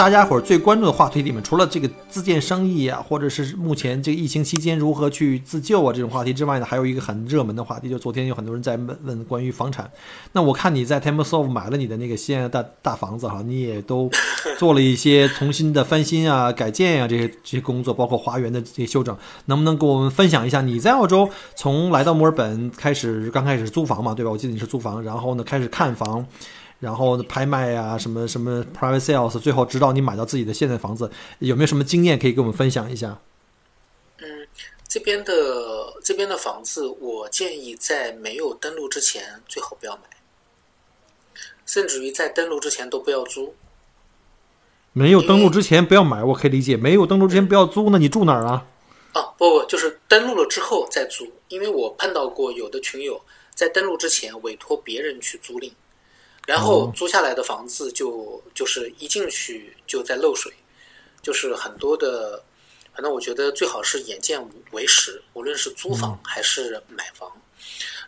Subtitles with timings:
[0.00, 9.90] 大家伙儿最关注的话题里面，除了这个自建生意啊，或者是目前这个疫情期间如何去自救啊这种话题之外呢，还有一个很热门的话题，就昨天有很多人在问问关于房产。
[10.32, 14.08] 那我看你在 Temasov 买了你的那个西安的大大房子哈，你也都
[14.58, 19.14] 做了一些重新的翻新啊、改建啊这些这些工作，包括花园的这些修整，
[19.44, 24.30] 能不能给我们分享一下你在澳洲从来到墨尔本开始，刚开始租房嘛，对吧？
[24.30, 26.26] 我记得你是租房，然后呢开始看房。
[26.80, 33.20] 然后拍卖啊，什么什么 private sales，最后直到你买到自己的现在房子，有没有什么经验可以跟我们分享一下？
[34.18, 34.48] 嗯，
[34.88, 35.32] 这边的
[36.02, 40.02] 这边的房子，我建议在没有登录之前最好不要买，
[41.66, 43.54] 甚至于在登录之前都不要租。
[44.92, 46.76] 没有登录之前不要买，我可以理解。
[46.76, 48.66] 没有登录之前不要租，那你住哪儿啊？
[49.12, 53.20] 啊，不不，就是登录了之后再租，因为我碰到过有的群友
[53.54, 55.70] 在登录之前委托别人去租赁。
[56.50, 60.52] 然后租下来的房子就就是一进去就在漏水，
[61.22, 62.42] 就是很多的，
[62.92, 67.30] 反正我觉得最好是眼见为实，无论是租房还是买房。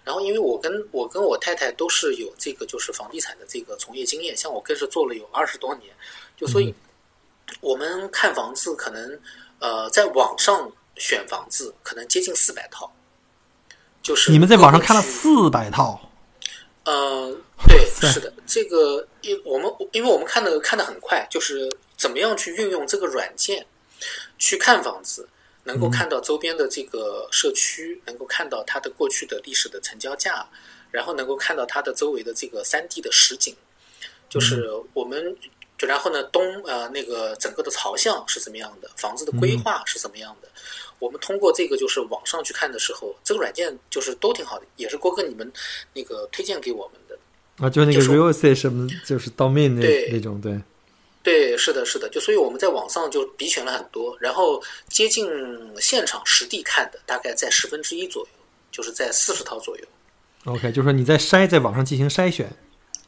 [0.03, 5.95] 然后因为我跟我跟我太太都是有这个就是房地产的这个从业经验，像我更是做了有二十多年，
[6.37, 6.75] 就所以
[7.61, 9.20] 我们看房子可能
[9.61, 12.93] 呃在网上选房子可能接近四百套，
[14.03, 16.11] 就是你们在网上看了四百套，
[16.87, 17.37] 呃。
[17.69, 23.64] 对，是的，这个因我们因为我们看的看的很快，就是怎么样去运用这个软件
[24.39, 25.29] 去看房子，
[25.64, 30.47] 能够看到周边的这个社区，能够看到它的过去的历史的成交价，
[30.91, 33.55] 然后能够看到它的周围的这个三 D 的实景，
[34.29, 35.36] 就是我们
[35.79, 40.48] 就然后呢东呃那个整个的朝向是怎么样的，房子的规划是怎么样的，
[40.98, 45.51] 我们通过这个就是网上去看的时候，这个软件就是都挺好的，也是郭哥你们
[45.95, 47.11] 那个推荐给我们的。
[47.58, 50.58] 啊，就那个 real estate 什么，就是到面那那种，对，
[51.23, 55.29] 对，是的，是的，就所以我们在网上就比选了很多，然后接近
[55.79, 58.29] 现场实地看的，大概在十分之一左右，
[58.70, 59.85] 就是在四十套左右。
[60.45, 62.51] OK，就是说你在筛，在网上进行筛选。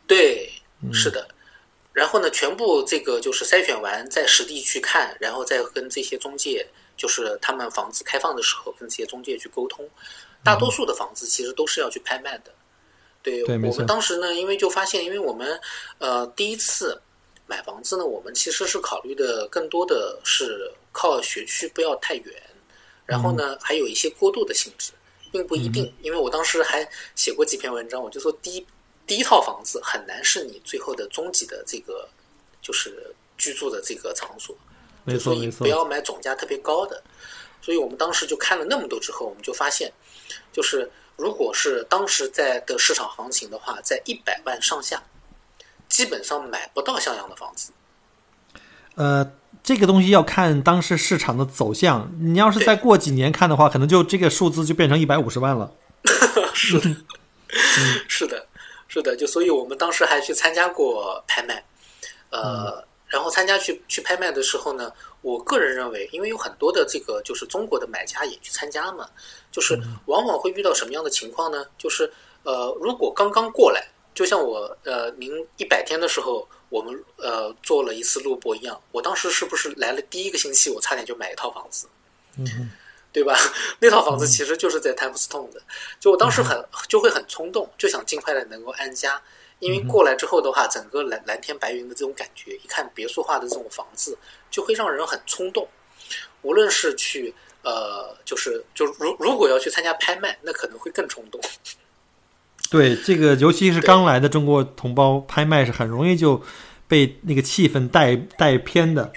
[0.07, 0.49] 对，
[0.93, 1.27] 是的。
[1.93, 6.67] 然后呢，全部这个就是筛选完，在实地去看，然后再跟这些中介，
[6.97, 9.89] 就是他们房子开放的时候，跟这些中介去沟通。
[10.45, 12.53] 大多数的房子其实都是要去拍卖的。
[13.25, 15.59] 对我们当时呢，因为就发现，因为我们
[15.97, 17.01] 呃第一次
[17.47, 22.43] 买房子呢，我们其实是考虑的更多的是靠学区不要太远，
[23.07, 24.93] 然后呢还有一些过渡的性质，
[25.33, 25.91] 并不一定。
[26.03, 26.87] 因为我当时还
[27.17, 28.67] 写过几篇文章，我就说第一
[29.07, 32.07] 第一套房子很难是你最后的终极的这个
[32.61, 34.55] 就是居住的这个场所，
[35.19, 37.03] 所以不要买总价特别高的。
[37.63, 39.91] 所以我们当时就看了那么多之后，我们就发现
[40.53, 40.91] 就是。
[41.17, 45.03] 如果是当时在的市场行情的话，在一百万上下，
[45.89, 47.73] 基本上买不到像样的房子。
[48.97, 49.33] 呃，
[49.63, 52.11] 这个东西要看当时市场的走向。
[52.21, 55.73] 你要是再过几年看的话，可能就这个数字就变成一百五十万了。
[56.55, 56.97] 是的，
[58.09, 58.47] 是的，
[58.89, 59.17] 是的。
[59.17, 61.65] 就所以我们当时还去参加过拍卖，
[62.31, 64.93] 呃，然后参加去去拍卖的时候呢，
[65.23, 69.09] 我个人认为，因为有很多的这个就是中国的买家也去参加嘛。
[69.53, 71.65] 就是往往会遇到什么样的情况呢？
[71.79, 81.87] 就是呃，如果刚刚过来，就像我呃，您一百天的时候，我们呃做了一次录播一样，我当时是不是来了第一个星期，我差点就买一套房子，
[82.37, 82.69] 嗯，
[83.13, 83.39] 对吧？
[83.79, 85.63] 那套房子其实就是在 Timestone 的，
[86.01, 89.23] 就我当时很就会很冲动，就想尽快的能够安家，
[89.65, 94.17] 因为过来之后的话，整个蓝蓝天白云的这种感觉，一看别墅化的这种房子，
[94.51, 95.67] 就会让人很冲动，
[96.43, 97.35] 无论是去。
[97.67, 101.41] 呃，就是就如如果要去参加拍卖，那可能会更冲动。
[102.71, 106.43] 对，这个尤其是刚来的中国同胞，拍卖是很容易就
[106.87, 109.11] 被那个气氛带带偏的。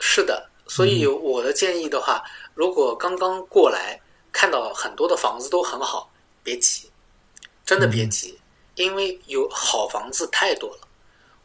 [0.00, 2.24] 是的，所以我的建议的话，
[2.54, 4.00] 如果刚刚过来
[4.32, 6.10] 看到很多的房子都很好，
[6.42, 6.88] 别急，
[7.66, 8.38] 真的别急，
[8.74, 10.88] 因为有好房子太多了。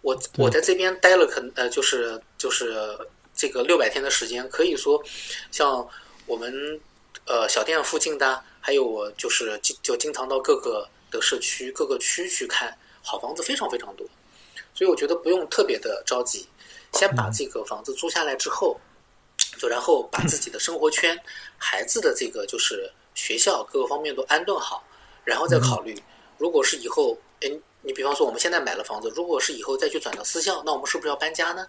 [0.02, 2.98] 我我在这边待了，可能呃，就是就是
[3.34, 5.04] 这个六百天的时间，可以说
[5.52, 5.88] 像。
[6.28, 6.78] 我们
[7.26, 14.06] 呃小店附近的，还有我就是就经常到各个的社区、各个区去看好房子，非常非常多。
[14.74, 16.46] 所以我觉得不用特别的着急，
[16.92, 18.78] 先把这个房子租下来之后，
[19.58, 21.18] 就然后把自己的生活圈、
[21.58, 24.84] 孩子的这个就是学校各个方面都安顿好，
[25.24, 25.98] 然后再考虑，
[26.38, 27.50] 如果是以后，哎，
[27.82, 31.66] 你比方说我们现在买了房子，如果是以后再去转到私校，那我们是不是要搬家呢？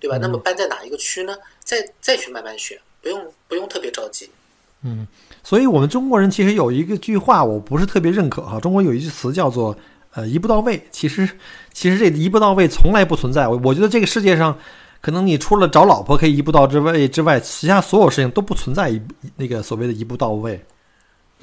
[0.00, 0.18] 对吧？
[0.20, 1.36] 那么搬在哪一个区呢？
[1.62, 4.28] 再再去慢慢选，不用不用特别着急。
[4.82, 5.06] 嗯，
[5.42, 8.60] 所以我们中国人其实有一个句话，我不是特别认可哈。
[8.60, 9.74] 中国有一句词叫做
[10.12, 11.26] “呃一步到位”，其实
[11.72, 13.48] 其实这一步到位从来不存在。
[13.48, 14.58] 我我觉得这个世界上，
[15.00, 19.00] 可能你除了找老婆可以一步到之位之外，其他所有事情都不存在一
[19.36, 20.62] 那个所谓的一步到位。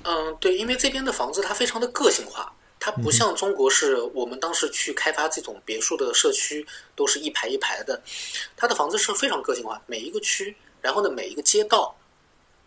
[0.04, 2.54] 嗯，对，因为这边的房子它非常的个性化。
[2.84, 6.66] 它不像中国，是我们当时去开发这种别墅的社区，
[6.96, 8.02] 都是一排一排的。
[8.58, 11.96] 它的房子是非常个性化，每一个区，然后呢，每一个街道，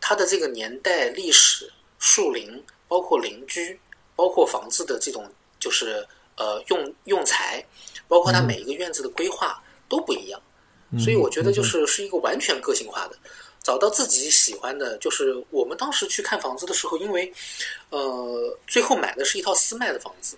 [0.01, 3.77] 它的这个年代、历史、树林，包括邻居，
[4.15, 5.29] 包括房子的这种
[5.59, 6.07] 就是
[6.37, 7.67] 呃用用材，
[8.07, 10.41] 包括它每一个院子的规划都不一样。
[10.97, 13.19] 所以我觉得就是是一个完全个性化的。
[13.65, 17.33] 找到自己喜欢的，就是我们当时去看房子的时候，因为，
[17.89, 20.37] 呃，最后买的是一套私卖的房子，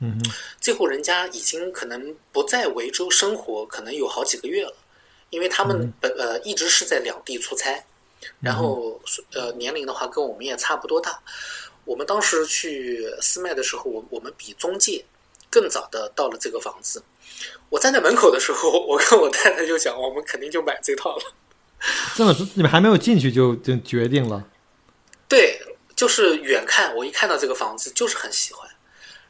[0.00, 0.20] 嗯，
[0.60, 4.74] 这户人家已经可能不在维州生活，可能有好几个月了，
[5.30, 7.82] 因为他们本呃一直是在两地出差，
[8.38, 9.00] 然后
[9.32, 11.18] 呃年龄的话跟我们也差不多大，
[11.86, 15.02] 我们当时去私卖的时候，我我们比中介
[15.48, 17.02] 更早的到了这个房子，
[17.70, 21.32] 我站在门口的时候，我跟我太太就讲，我们肯定就买这套了。
[22.16, 24.44] 这么，你们还没有进去就就决定了？
[25.28, 25.60] 对，
[25.94, 28.68] 就是远看，我一看到这个房子就是很喜欢，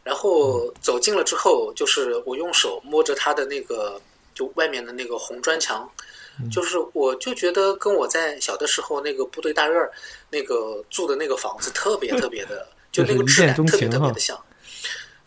[0.03, 4.01] 然后走近了之后，就是我用手摸着它的那个，
[4.35, 5.87] 就外面的那个红砖墙，
[6.51, 9.93] 就是我就觉得跟我在小的时候那个部队大院儿
[10.31, 14.41] 那个住的那个房子特别 特别的，就那个质感特别特别的像。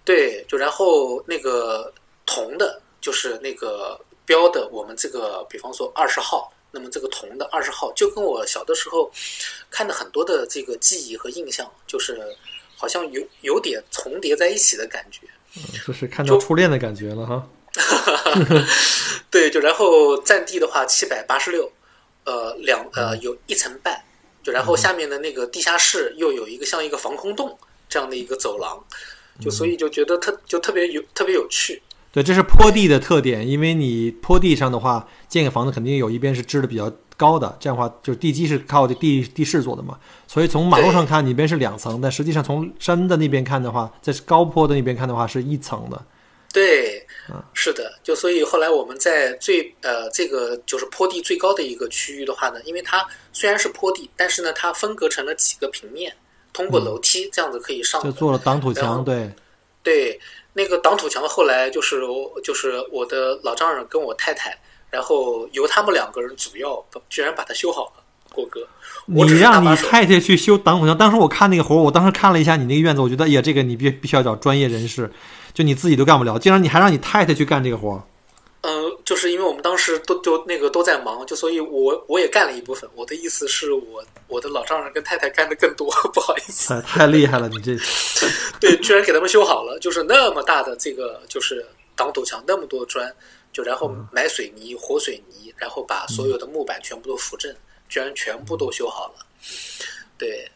[0.04, 1.94] 对，就然后那个
[2.26, 6.52] 铜的，就是那个标的，我们这个比方说二十号。
[6.72, 9.12] 那么这个铜的二十号，就跟我小的时候
[9.70, 12.20] 看的很多的这个记忆和印象，就是
[12.76, 15.28] 好像有有点重叠在一起的感觉。
[15.56, 17.50] 嗯，就是看到初恋的感觉了哈。
[19.30, 21.72] 对，就然后占地的话七百八十六，
[22.26, 24.02] 呃，两呃有一层半，
[24.44, 27.58] 就然后下面的那个地下室又有一个像一个防空洞
[27.88, 28.82] 这样的一个走廊，
[29.42, 31.82] 就所以就觉得特就特别有特别有趣。
[32.12, 39.98] 对，这是坡地的特点，因为你坡地上的话，建个房子肯定有一边是支的比较高的，这样的话就是地基是靠地地势做的嘛。
[40.28, 46.06] 所以从马路上看，你边是两层，但实际上从山的那边看的话，在高坡的那边看的话是一层的。
[46.52, 47.02] 对，
[47.54, 56.14] 是的，就所以后来我们在最呃这个就是坡地最高的一个区域的话呢，因为它虽然是坡地，但是呢它分隔成了几个平面，
[56.52, 58.04] 通过楼梯这样子可以上。
[58.04, 59.32] 就做了挡土墙，对。
[59.82, 60.20] 对。
[60.54, 62.02] 那个挡土墙后来就是
[62.44, 64.58] 就是我的老丈人跟我太太，
[64.90, 68.04] 然后由他们两个人主要居然把它修好了。
[68.34, 68.66] 郭哥，
[69.08, 75.12] 你让你太太去修挡土墙，当时我看那个活我当时看了一下你那个院子，我觉得哎呀，这个你必必须要找专业人士，
[75.54, 78.02] 就你自己都干不了，竟然你还让你太太去干这个活
[78.62, 82.88] 嗯，就是因为我们当时都就那个都在忙，就所以我我也干了一部分。
[82.94, 86.80] 我的意思是我我的老丈人跟太太干的更多， 不好意思。
[86.82, 87.76] 太厉害了，你这。
[88.60, 91.66] 对，居然给他们修好了，就是那么大的这个就是
[91.96, 93.12] 挡土墙，那么多砖，
[93.52, 97.52] 就然后买水泥、活水泥，然后把所有的木板全部都扶正，
[97.90, 99.26] 居然全部都修好了。
[100.18, 100.48] 对。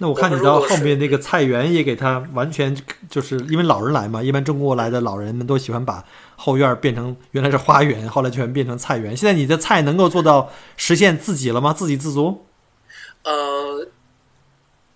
[0.00, 2.76] 那我看你到后面那个菜园也给他完全
[3.10, 6.04] 就是因为老人来嘛，一般中国来的老人们都喜欢把
[6.36, 9.16] 后院变成原来是花园，后来全变成菜园。
[9.16, 11.72] 现在你的菜能够做到实现自己了吗？
[11.72, 12.46] 自给自足？
[13.24, 13.88] 呃，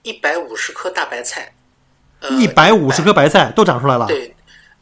[0.03, 1.53] 一百五十棵大白菜，
[2.39, 4.07] 一百五十棵白菜都长出来了。
[4.07, 4.33] 对，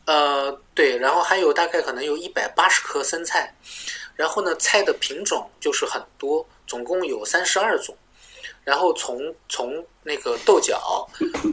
[0.04, 3.54] 呃，对，然后还有大概可能有一百八十棵生菜，
[4.16, 7.96] 然后呢，菜的品种就是很多，总共有三十二种。
[8.64, 11.08] 然后从从那个豆角，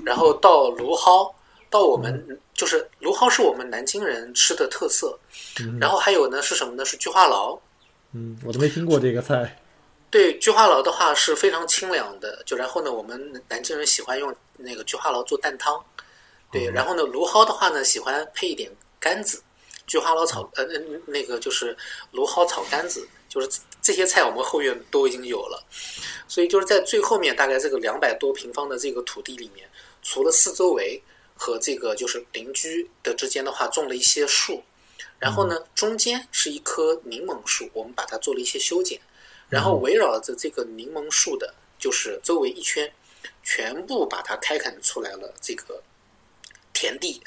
[0.06, 1.34] 然后到芦蒿，
[1.70, 5.18] 到我们就是芦蒿是我们南京人吃的特色，
[5.80, 6.86] 然后还有呢是什么呢？
[6.86, 7.58] 是菊花劳。
[8.14, 9.60] 嗯，我都没听过这个菜。
[10.10, 12.42] 对，菊花劳的话是非常清凉的。
[12.46, 15.84] 就然后呢，我们南京人喜欢用那个菊花劳做蛋汤。
[16.52, 19.42] 对，然后呢，芦蒿的话呢，喜欢配一点干子，
[19.86, 21.76] 菊花劳草呃那那个就是
[22.12, 23.50] 芦蒿炒干子，就是。
[23.88, 25.64] 这些菜我们后院都已经有了，
[26.28, 29.66] 所以就是在最后面大概这个两百多平方的这个土地里面，
[30.04, 31.02] 除了四周围
[31.34, 34.62] 和这个就是邻居的之间的话种了一些树，
[35.20, 39.00] 然后呢中间是一棵柠檬树，我们把它做了一些修剪，
[39.48, 42.92] 然后围绕着这个柠檬树的，就是周围一圈，
[43.42, 45.82] 全部把它开垦出来了这个
[46.74, 47.22] 田地，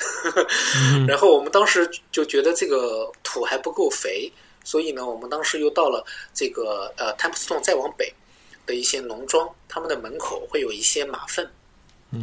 [1.09, 4.31] 然后我们当时就觉得这个土还不够肥，
[4.65, 8.13] 所以呢，我们当时又到了这个呃 t e m p s t o n e 再往北
[8.67, 11.51] 的一些农庄，他们的门口会有一些马粪，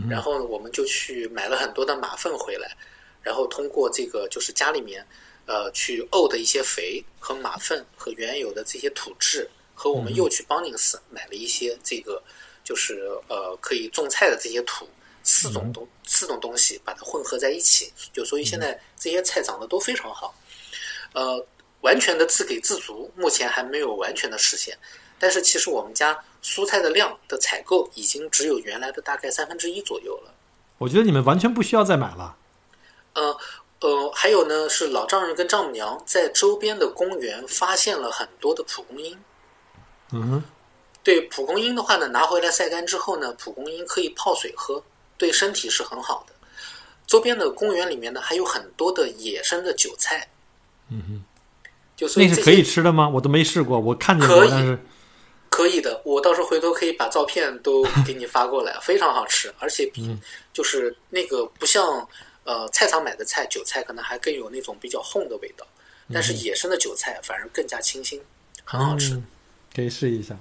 [0.09, 2.75] 然后呢，我们就去买了很多的马粪回来，
[3.21, 5.05] 然后通过这个就是家里面
[5.45, 12.21] 呃去沤的一些肥和马粪和原有的这些土质，和我们又去邦宁斯买了一些这个
[12.63, 14.87] 就是呃可以种菜的这些土。
[15.29, 20.33] 四种东四种东西把它混合在一起，就所以现在这些菜长得都非常好。
[21.11, 21.45] 呃，
[21.81, 24.77] 完全的自给自足，目前还没有完全的实现。
[25.19, 30.33] 但是其实我们家蔬菜的量的采购已经只有原来的大概三分之一左右了。
[30.77, 32.35] 我觉得你们完全不需要再买了。
[33.13, 33.37] 呃
[33.79, 39.17] 呃，还有呢，是老丈人跟丈母娘在周边的公园发现了很多的蒲公英。
[40.11, 40.43] 嗯哼。
[41.03, 44.83] 对蒲公英的话呢，拿回来晒干之后呢，蒲公英可以泡水喝。
[45.17, 46.33] 对身体是很好的。
[47.07, 50.27] 周边的公园里面呢，还有很多的野生的韭菜。
[50.91, 51.23] 嗯哼，
[51.97, 53.09] 就那是可以吃的吗？
[53.09, 54.79] 我都没试过，我看见过，但是
[55.49, 55.99] 可以的。
[56.05, 60.15] 我到时候回头可以把照片都给你发过来， 非常好吃，而且比
[60.53, 62.07] 就是那个不像
[62.43, 65.65] 呃菜场买的菜，韭菜可能还更有那种比较红的味道，
[66.13, 68.21] 但是野生的韭菜反而更加清新，
[68.63, 69.19] 很好吃，
[69.75, 70.37] 可以试一下。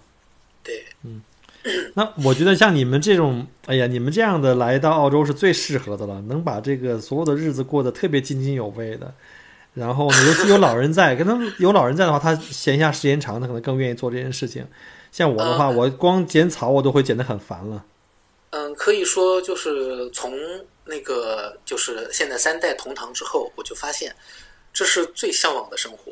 [0.63, 1.23] 对，嗯。
[1.95, 9.13] 那我觉得像你们这种，哎呀，你们这样的来到澳洲是最适合的了，能把这个所有的日子过得特别津津有味的。
[9.77, 14.67] 然后呢，尤其有老人在，可能有老人在的话，他闲暇时间长，他可能更愿意做这件事情。
[15.13, 17.85] 像我的话，我光剪草我都会剪得很烦了。
[18.51, 20.33] 嗯，可以说就是从
[20.87, 24.17] 那个就是现在三代同堂之后，我就发现
[24.73, 26.11] 这是最向往的生活。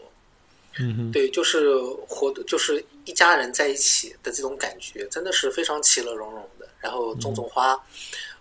[0.79, 1.75] 嗯，对，就是
[2.07, 6.69] 活，就是一家人在一起的这种感觉，真的是非常其乐融融的。
[6.81, 7.81] 然后种种花，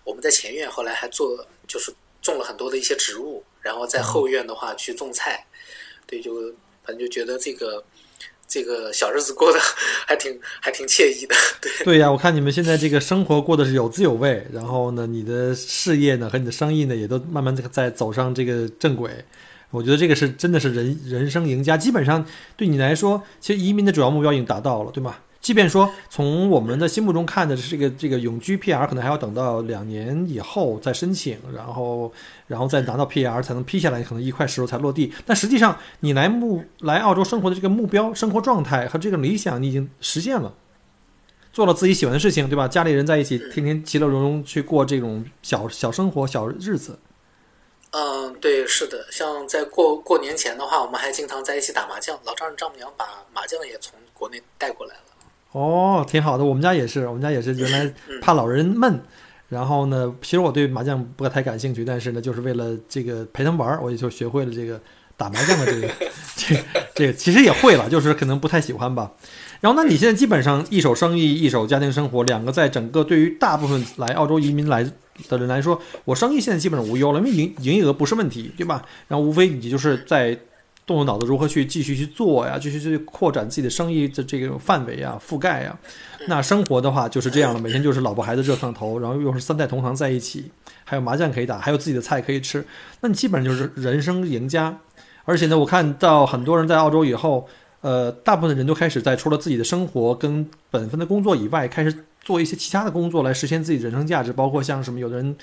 [0.03, 3.42] 我们在前院后来还做，就是种了很多的一些植物。
[3.63, 5.46] 然后在后院的话去种菜，
[6.05, 6.53] 对，就
[6.86, 7.84] 反正就觉得这个
[8.48, 9.60] 这个小日子过得
[10.05, 11.36] 还挺还挺惬意的。
[11.60, 19.25] 对，对呀，我看你们现在这个生活过得是有滋有味，然后呢，你的事业呢和你的生意呢也都慢慢在走上这个正轨。
[19.72, 22.24] 我觉得这个是真的是人人生赢家，基本上
[22.55, 25.15] 对你来说，其实移民的主要目标已经达到了，对吗？
[25.43, 32.12] 即便说从我们的心目中看的是这个这个永居 PR，可能还要等到两年以后再申请，然后
[32.47, 35.13] 然后再拿到 PR 才能批下来，可能一块石头才落地。
[35.25, 40.53] 但实际上，你来目来澳洲生活的这个目标、生活状态和这个理想，你已经实现了，
[41.51, 42.65] 做了自己喜欢的事情，对吧？
[42.65, 46.97] 家里人在一起，天天其乐融融去过这种小小生活、小日子。
[47.91, 52.17] 嗯，对，是的，像在过过年前的话，我们还经常在一起打麻将。
[52.23, 55.01] 老丈人丈母娘把麻将也从国内带过来了。
[55.53, 59.00] 哦，挺好的，我们家也是，我们家也是 原来怕老人闷，
[59.50, 64.79] 然后呢，其实我对麻将不太感兴趣，但是呢，就是为了这个陪他们玩，我也就学会了这个
[65.15, 65.88] 打麻将的这个
[66.36, 66.55] 这
[66.93, 69.12] 这个，其实也会了，就是可能不太喜欢吧。
[69.62, 74.86] 然后，那你现在基本上一手生意，一手家庭生活，两个在整个对于大部分来澳洲移民来。
[75.29, 78.83] 的人来说，我生意现在基本上无忧了，因为营营业额不是问题，对吧？
[79.07, 80.36] 然后无非你就是在
[80.86, 85.78] 动动脑子如何去继续去做呀，继续去扩展自己的生意的这个范围啊、覆盖呀。
[86.28, 90.52] 那生活的话就是这样了，每天就是老婆孩子热炕头，然后又是三代同堂在一起，
[90.84, 92.66] 还有麻将可以打，还有自己的菜可以吃，
[93.02, 94.78] 那你基本上就是人生赢家。
[95.25, 97.48] 而且呢，我看到很多人在澳洲以后，
[97.82, 102.06] 呃，大部分的人都开始在除了自己的生活跟本分的工作以外，开始。
[102.24, 105.36] 做一些其他的工作来实现自己人生价值，包括像什么，有的人，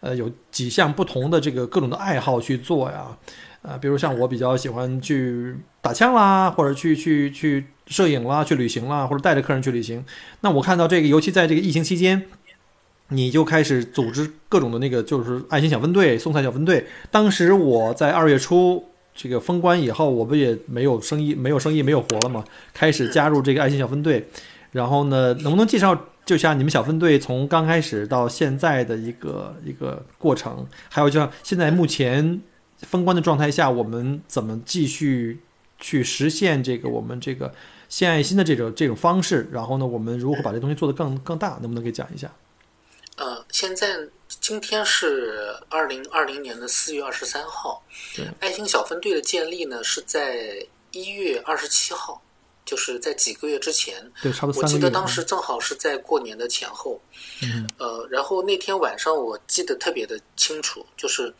[0.00, 3.16] 呃，有几项不同的这个各种的爱好去做呀，
[3.60, 10.02] 呃，比如像我比较喜欢去打枪啦，或者去去去摄影啦，去旅行啦，或者带着客人去旅行。
[10.40, 12.22] 那我看到这个，尤其在这个疫情期间，
[13.08, 16.86] 你就开始组织各种的那个就是爱心小分队、送菜小分队。
[17.10, 18.82] 当时我在二月初
[19.14, 24.26] 这个封关以后，我不也没有生意、没有生意、没有活了嘛，开始加入这个爱心小分队。
[24.70, 26.06] 然后呢，能不能介绍？
[26.24, 32.40] 就像你们小分队从刚开始到现在的一个一个过程，还有就像现在目前
[32.82, 35.40] 封关的状态下，我们怎么继续
[35.78, 37.52] 去实现这个我们这个
[37.88, 39.48] 献爱心的这种这种方式？
[39.50, 41.58] 然后呢，我们如何把这东西做得更更大？
[41.60, 42.30] 能不能给讲一下？
[43.16, 43.88] 呃，现在
[44.28, 47.82] 今天是二零二零年的四月二十三号，
[48.14, 52.21] 对，爱心小分队的建立呢是在一月二十七号。
[52.64, 57.00] 就是在几个月之前，对，差不多我记得当时正好是在过年的前后，
[57.42, 61.32] 嗯，呃，然后那天晚上我记得特别的清楚，就是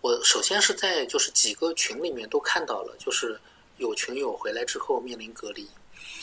[0.00, 3.40] 我首先是在就是几个群里面都看到了，就是
[3.78, 5.66] 有群友回来之后面临隔离，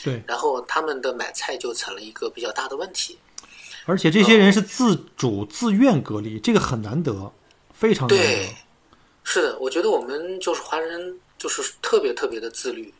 [0.02, 3.18] 对，然后他们的买菜就成了一个比较大的问题，
[3.86, 7.32] 而且这些人是自主自愿隔离，这个很难得，
[7.72, 8.56] 非常难得对，
[9.24, 12.92] 是的，我觉得我们就是华人，就是特别特别的自律，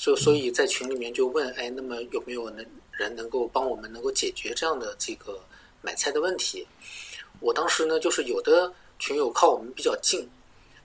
[0.00, 5.38] 所所以在群里面就问，哎，那么有没有能人能够帮我们能够解决这样的这个
[5.82, 6.66] 买菜的问题？
[7.38, 10.26] 我当时呢，就是有的群友靠我们比较近，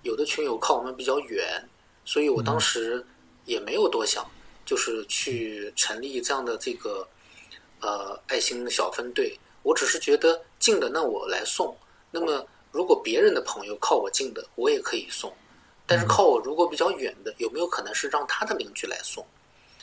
[0.02, 1.64] 有的群友靠我们比较远，
[2.04, 3.06] 所以我当时
[3.46, 4.30] 也没有多想，
[4.66, 7.08] 就是去成立这样的这个
[7.80, 9.40] 呃爱心小分队。
[9.64, 11.74] 我只是觉得近的，那我来送。
[12.12, 15.34] 那么如果别人的朋友靠我近的，我也可以送。
[15.86, 19.26] 但是靠我如果比较远的，有没有可能是让他的邻居来送？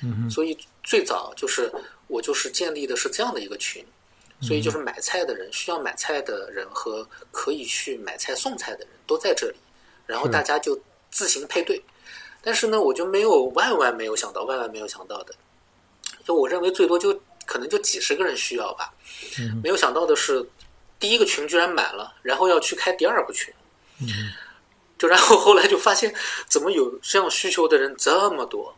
[0.05, 1.73] 嗯所以最早就是
[2.09, 3.87] 我就是建立的是这样的一个群，
[4.41, 9.57] 所以就是买菜的人、需要买菜的人和可以去买菜送菜的人都在这里，
[10.05, 10.77] 然后大家就
[11.11, 11.81] 自行配对。
[12.43, 15.33] 但是呢，我就没有万万没有想到，万万没有想到的，
[16.25, 17.17] 就我认为最多就
[17.47, 18.93] 可能就几十个人需要吧，
[19.63, 20.45] 没有想到的是，
[20.99, 23.55] 第一个群居然满了，然后要去开第二个群，
[25.03, 26.15] 就然后后来就发现
[26.47, 28.73] 怎么有这样需求的人这么多，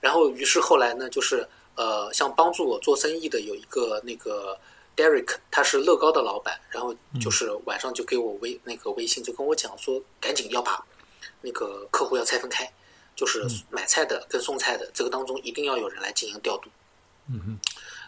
[0.00, 4.58] 然后于是后来呢，就是呃，像帮助我做生意的有一个那个
[4.96, 10.82] Derek，他是乐高的老板，然后就是晚上就给我微那个微信，就跟我讲说，赶紧要把
[11.42, 12.66] 那个客户要拆分开，
[13.14, 16.70] 就是买菜的跟送菜的这个当中一定要有人来进行调度。
[17.28, 17.58] 嗯哼，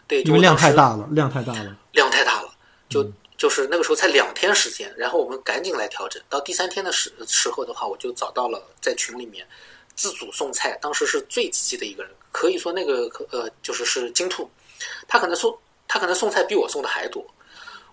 [0.07, 0.89] 对，因为量太大。
[0.89, 1.77] 大了，量太大了。
[1.91, 2.49] 量太大了，
[2.89, 3.03] 就、
[3.39, 6.21] 就是那个时候才两天时间，然后我们赶紧来调整。
[6.27, 9.47] 到第三天的时时候的话，我就找到了在群里面
[9.95, 14.49] 自主送菜，当时是最积极的一个人，可以说那个呃就是是金兔，
[15.07, 17.25] 他可能送他可能送菜比我送的还多。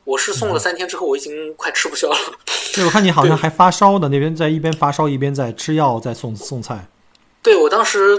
[0.03, 2.19] 我是送了三天之后，我已经快吃不消了。
[2.75, 6.89] 对，我看你好像还发烧呢，那边在一边发烧一边在吃药，在送送菜。
[7.41, 8.19] 对我当时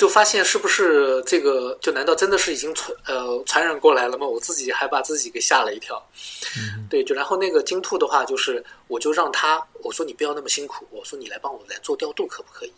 [0.00, 1.76] 就发现是不是这个？
[1.78, 4.26] 就难道真的是已经传呃传染过来了吗？
[4.26, 6.02] 我自己还把自己给吓了一跳。
[6.88, 12.72] 对，就然后那个金兔的话，就是我就让他我说你不要那么辛苦，我说你来帮我来做调度可不可以？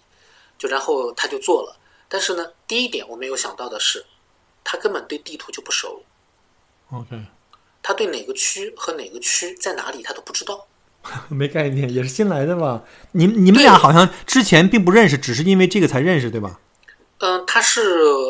[0.59, 1.77] 就然后他就做了。
[2.09, 4.05] 但是呢，第一点我没有想到的是，
[4.65, 6.03] 他根本对地图就不熟
[6.91, 7.17] ，OK，
[7.85, 10.67] 他对哪个区和哪个区在哪里他都不知道。
[11.31, 12.83] 没概念，也是新来的吧？
[13.13, 16.59] 你你们俩好像之前并不认识，只是因为这个才认识，对吧？
[17.23, 17.81] 嗯，他是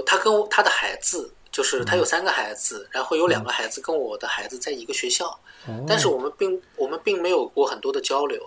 [0.04, 5.26] 他跟他的孩子，就是他有三个孩子，然后有两个孩子跟我的孩子在一个学校，
[5.66, 8.38] 哦但是我们并我们并没有过很多的交流。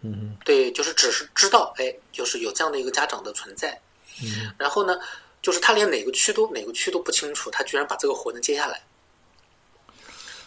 [0.00, 3.78] 嗯对，就是只是知道，哎，就是有这样的一个家长的存在。
[4.22, 4.98] 嗯然后呢，
[5.42, 8.80] 就是他连哪个区都哪个区都不清楚，他居然把这个活能接下来。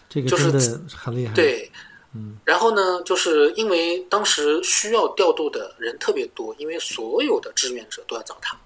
[0.10, 1.72] 这个就是很厉害。，对，
[2.16, 8.58] 嗯，然后呢，就是因为当时需要调度的人特别多，因为所有的志愿者都要找他，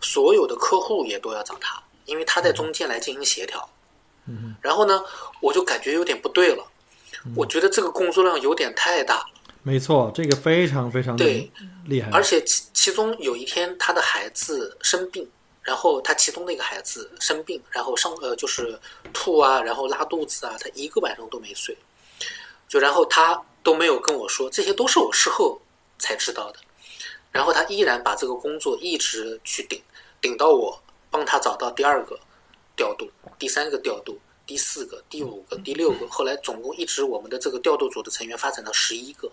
[0.00, 3.68] 所有的客户也都要找他，因为他在中间来进行协调。
[4.26, 5.02] 嗯，然后呢，
[5.40, 6.64] 我就感觉有点不对了，
[7.34, 9.26] 我觉得这个工作量有点太大了，
[9.62, 11.50] 没错，这个非常非常对
[11.86, 12.10] 厉害。
[12.12, 15.28] 而且其其中有一天他的孩子生病。
[15.66, 18.78] 然后他其中那个孩子生病，然后上呃就是
[19.14, 21.74] 吐啊，然后拉肚子啊，他一个晚上都没睡。
[22.74, 25.60] 就然后他都没有跟我说，这些都是我事后
[25.96, 26.58] 才知道的。
[27.30, 29.80] 然后他依然把这个工作一直去顶，
[30.20, 32.18] 顶到我帮他找到第二个
[32.74, 33.08] 调度、
[33.38, 39.30] 第三个调度、第四个、第五个、第六个，后来总共一直我们的这个调度组的成员发展到十一个，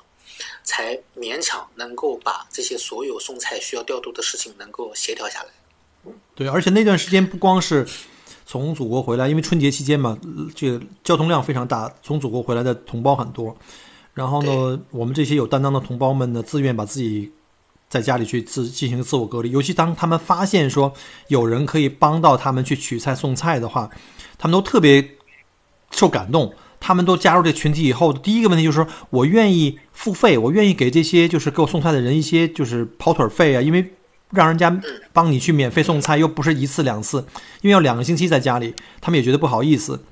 [0.63, 6.13] 才勉强能够把这些所有送菜需要调度的事情能够协调下来。
[6.35, 7.87] 对，而且那段时间不光是
[8.51, 13.55] 从祖国回来，因为春节期间嘛，呃这个交通量非常大，从祖国回来的同胞很多。
[14.13, 17.31] 然后呢，我们这些有担当的同胞们呢，自愿把自己
[17.87, 19.51] 在家里去自进行自我隔离。
[19.51, 20.91] 尤其当他们发现说
[21.29, 23.89] 有人可以帮到他们去取菜送菜的话，
[24.37, 25.11] 他们都特别
[25.91, 26.53] 受感动。
[26.81, 33.93] 他们都加入这群体以后，第一个问题就是说我愿意付费，我愿意给这些就是给我送菜的人一些就是跑腿费啊，因为
[34.31, 34.75] 让人家
[35.13, 37.25] 帮你去免费送菜，又不是一次两次，
[37.61, 40.03] 因为要两个星期在家里，他们也觉得不好意思。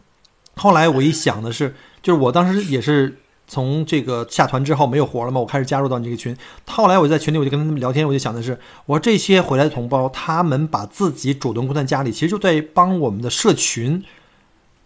[0.55, 6.35] 后来我一想的是，就是我当时也是从这个下团之后没有活了嘛，我开始加入到你这个群。
[6.67, 14.03] 后来我在群里我就跟他们聊天，我就想的是，我说这些回来的同胞，他们把自己主动关在家里，其实就在帮我们的社群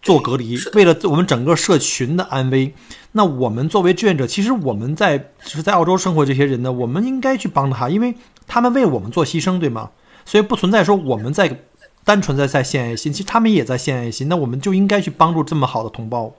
[0.00, 2.72] 做隔离为了我们整个社群的安危。
[3.12, 8.14] 那我们作为志愿者，其实我们在就是在澳洲生活这些人呢，我们应该去帮他，因为
[8.46, 9.90] 他们为我们做牺牲，对吗？
[10.24, 11.60] 所以不存在说我们在
[12.02, 16.32] 单纯的在献爱心，其实他们也在献爱心，那我们就应该去帮助这么好的同胞。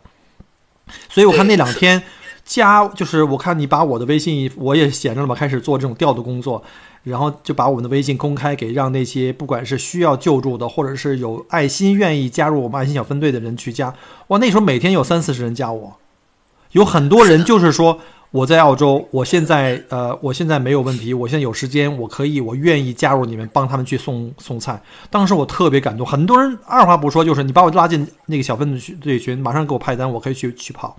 [1.10, 2.02] 所以我看那两天
[2.46, 6.64] 加，就是我看你把我的微信我也闲着了嘛，开始做这种调度工作，
[7.04, 13.94] 然后就把我们的微信公开给让那些不管是需要救助的，或者是有爱心愿意加入我们爱心小分队的人去加。
[14.28, 15.98] 哇，那时候每天有三四十人加我，
[16.72, 18.00] 有很多人 就是说。
[18.36, 24.78] 我在澳洲，我现在呃，我现在没有问题，我现在有时间，我可以，我愿意加入你们，帮他们去送送菜。
[25.10, 30.98] 当时我特别感动，很多人二话不说就是你把我拉进那个小分队群，马上给我派单，我可以去去跑。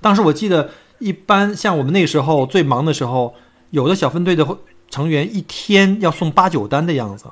[0.00, 3.34] 当时我记得，一般像我们那时候最忙的时候，
[3.68, 4.48] 有的小分队的
[4.88, 7.26] 成员一天要送八九单的样子，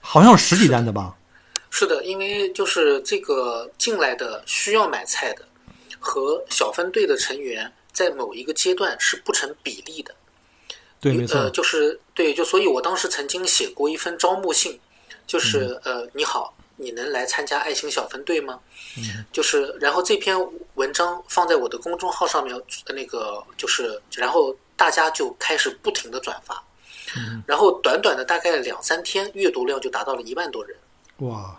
[0.00, 1.14] 好像有十几单的吧。
[1.70, 5.44] 是的，因为就是这个进来的需要买菜的
[6.00, 7.70] 和小分队的成员。
[8.00, 10.14] 在某一个阶段是不成比例的，
[10.98, 14.80] 对，没错，就是对，就所以，我当时曾经写过一份招募信，
[15.26, 18.58] 就是呃，你好，你能来参加爱心小分队吗？
[18.96, 20.34] 嗯，就是然后这篇
[20.76, 26.64] 文章放在我的公众号上面，那个就是，然后大家就开始不停的转发，
[27.18, 30.74] 嗯，然后短短的大概两三天，阅读量就达到了一万多人，
[31.18, 31.54] 哇。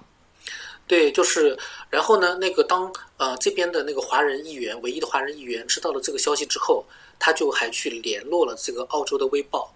[0.92, 1.58] 对，就是，
[1.90, 6.84] 然后呢，那个当呃这边的那个华人议员，唯一的华人议员知道了这个消息之后，
[7.18, 9.74] 他就还去联络了这个澳洲的微报，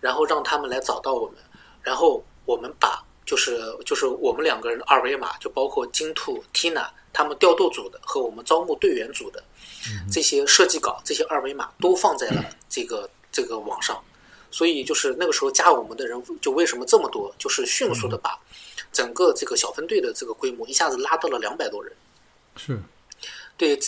[0.00, 1.36] 然后让他们来找到我们，
[1.82, 9.44] 然后我们把就是就是我们两个人的二维码，就包括金兔 Tina 他们调度组的和我们招募队员组的
[10.10, 14.02] 这些设计稿，这些二维码都放在了这个这个网上，
[14.56, 18.38] 所以就是那个时候加我们的人就为什么这么多，就是迅速的把。
[18.92, 21.92] 整个这个小分队的这个规模一下子拉到了两百多人，
[22.56, 22.80] 是，
[23.58, 23.78] 对，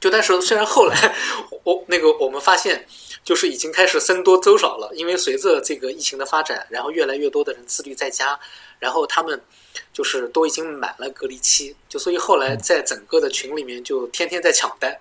[0.00, 1.14] 就但是虽然后来
[1.62, 2.84] 我那个我们发现，
[3.22, 8.36] 就是已经开始僧多粥少了，因为随着这个疫情的发展，然后越来越多的人自律在家，
[8.80, 9.40] 然后他们
[9.92, 14.98] 就是都已经满了隔离期，就所以后来在整个的群里面就天天在抢单，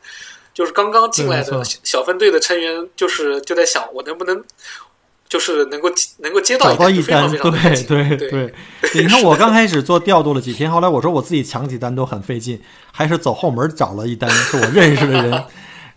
[0.54, 4.44] 就是刚刚进来的小分队的成员就是就在想我能不能。
[5.36, 8.54] 就是能够能够接到找到一单，对对 对。
[8.94, 12.58] 你看我刚开始做调度了几天，后来我说我自己抢几单都很费劲，
[12.90, 15.44] 还是走后门找了一单是我认识的人。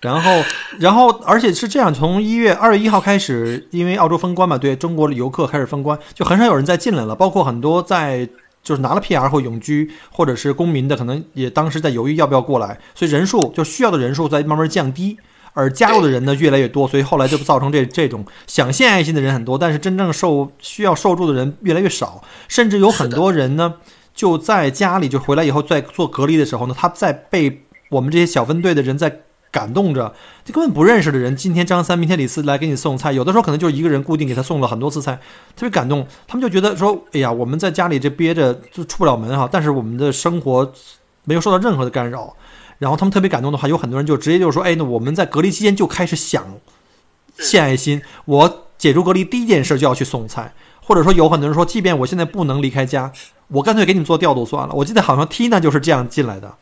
[0.01, 0.43] 然后，
[0.81, 7.15] 然后，而且是这样，从一月二月一号开始，因为澳洲封关嘛，对中国的游客开始封关，就很少有人再进来了。
[7.15, 8.29] 包括很多在
[8.65, 15.17] 就是拿了 PR 或永居或者是公民的，可能也当时在犹豫要不要过来，所以人数就需要的人数在慢慢降低。
[15.59, 23.75] 而加入的人呢越来越多，所以后来就造成这这种想献爱心的人很多，但是真正受需要受助的人越来越少，甚至有很多人呢
[24.15, 35.19] 就在家里就回来以后在做隔离的时候呢，他在被我们这些小分队的人在感动着，这根本不认识的人，今天张三，明天李四来给你送菜，有的时候可能就一个人固定给他送了很多次菜，
[35.57, 40.71] 特别感动，他们就觉得说，哎呀，我们在家里这憋着就出不了门哈，但是我们的生活
[41.25, 42.37] 没有受到任何的干扰。
[42.79, 46.47] 然后他们特别感动的话，有很多人就直接就说：“哎，那我们在隔离期间就开始想
[47.39, 48.01] 献爱心。
[48.25, 53.13] 我解除隔离第一件事就要去送菜，或者说有很多人说，即便我现在不能离开家，
[53.49, 54.73] 我干脆给你们做调度算了。
[54.75, 56.55] 我记得好像 Tina 就是这样进来的。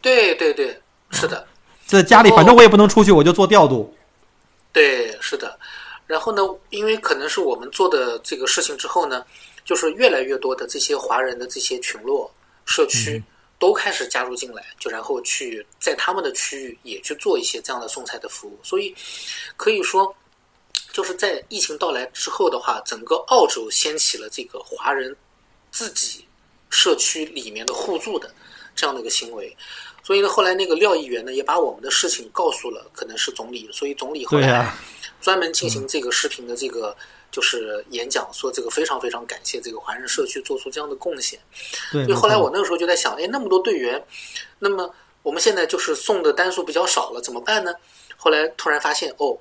[0.00, 1.46] 对对对，是的，
[1.84, 3.94] 在家里反正我也不能出去，我就做调度。
[4.72, 5.58] 对，是的。
[6.06, 9.22] 然后呢，因为可能是我们做的这个事情之后呢，
[9.64, 12.30] 就是越来越多的这些华人的这些群落
[12.64, 13.22] 社区。
[13.62, 18.92] 都开始加入进来，就然后去在他们的区域也去做一些这样的送菜的服务，所以
[19.56, 20.12] 可以说，
[20.92, 25.16] 就是在疫情到来之后的话，整个澳洲掀起了这个华人
[25.70, 26.26] 自己
[26.70, 28.34] 社区里面的互助的
[28.74, 29.56] 这样的一个行为。
[30.02, 34.74] 所以呢，后来那个廖议员呢也把我们的事情告诉了可能是总理，所以总理后来
[35.20, 36.96] 专门进行这个视频的这个。
[37.32, 41.40] 就是演讲说这个非常非常感谢这个华人社区做出这样的贡献。
[41.90, 42.04] 对。
[42.04, 44.00] 所以后来我那个时候就在想，哎，那么多队员，
[44.60, 44.88] 那么
[45.22, 47.74] 我们现在就是送的单数比较少了，怎么办呢？
[48.16, 49.36] 后来突然发现，哦，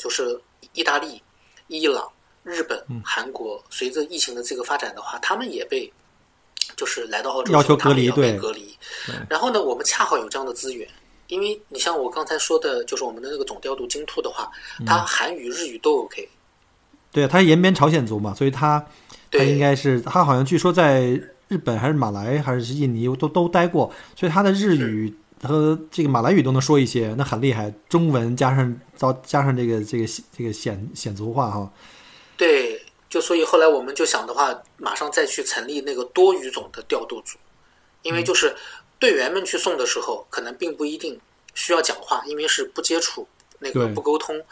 [0.00, 0.40] 就是
[0.72, 1.20] 意大利、
[1.66, 2.10] 伊朗、
[2.44, 5.92] 日本、韩国，随着疫情的这个发展的话，他们也被
[6.76, 8.74] 就是来到澳洲要求隔离，对隔离。
[9.28, 10.88] 然后呢，我们恰好有这样的资源，
[11.26, 14.50] 因为你像我刚才说的，就是我们的那个总调度金兔的话，
[14.86, 16.28] 它韩语、日语都 OK。
[17.12, 18.82] 对啊，他是延边朝鲜族嘛，所以他
[19.30, 21.02] 他应该是他好像据说在
[21.48, 27.70] 日本还是马来还是印尼都都待过，所以他的日语和这个马来语都能说一些，那很厉害。
[27.88, 31.70] 中文加上加加上这个这个这个显显族话哈。
[32.38, 37.36] 对，就所以后来我们就想的话，马上再去成立那个多语种的调度组，
[38.00, 38.56] 因为就是
[38.98, 41.20] 队员们去送的时候，可能并不一定
[41.52, 44.42] 需要讲话，因为是不接触那个不沟通，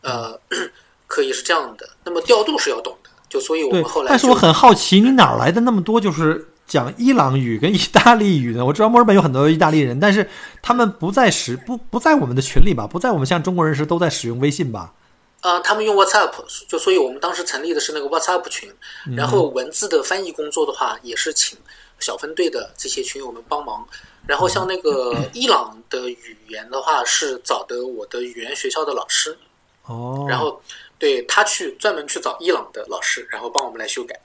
[0.00, 0.40] 呃。
[1.08, 4.08] 可以是这样的，那么调度是要懂的，就所以我们后来。
[4.10, 8.64] 但是我很好奇，你哪来的那么多就是讲伊朗语跟 意大利语呢？
[8.64, 10.28] 我知道墨尔本有很多意大利人，但是
[10.62, 12.86] 他们不在使不不在我们的群里吧？
[12.86, 14.92] 不在我们像中国人时都在使用微信吧？
[15.40, 16.32] 啊，他们用 WhatsApp，
[16.68, 18.70] 就所以我们当时成立的是那个 WhatsApp 群，
[19.16, 21.56] 然后文字的翻译工作的话，也是请
[22.00, 23.86] 小分队的这些群友们帮忙。
[24.26, 29.38] 然后像那个伊朗的语言的话，是找的我的语言学校的老师。
[29.86, 30.60] 哦，然后
[30.98, 34.18] 对他去专门去找伊朗的老师，然后帮我们来修改。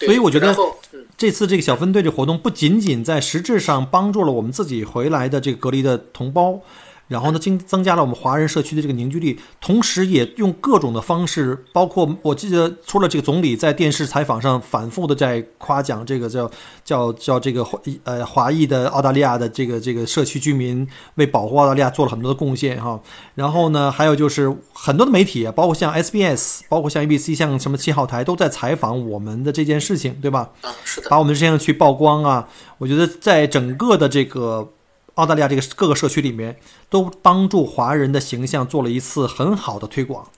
[0.00, 0.54] 所以我觉得
[0.92, 6.60] 嗯，这次这个小分队的活动不仅仅在实质上帮助了我们自己回来的这个隔离的同胞，
[7.08, 16.50] 然后呢增增加了我们华人社区的这个凝聚力，同时也用各种的方式，包括我记得除了这个总理在电视采访上反复的在夸奖这个叫
[16.84, 23.00] 叫叫这个华呃华裔的澳大利亚的这个这个社区居民为保护澳大利亚做了很多的贡献哈，
[23.34, 30.50] 然后呢还有就是很多的媒体，包括像 SBS，包括像 ABC，像什么七号台都在采访我们的这件事情，对吧？
[30.62, 34.72] 啊，是的，把我们这样去曝光啊，我觉得在整个的这个
[35.16, 40.30] 澳大利亚这个各个社区里面，都帮助华人的形象做了一次很好的推广。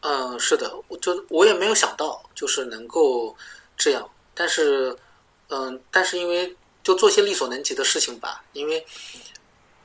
[0.00, 3.34] 嗯，是的，我就我也没有想到，就是能够
[3.76, 4.94] 这样，但是，
[5.48, 8.84] 嗯，但是因为就做些力所能及的事情吧，因为